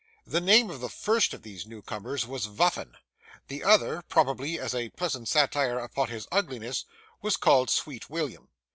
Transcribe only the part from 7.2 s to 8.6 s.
was called Sweet William.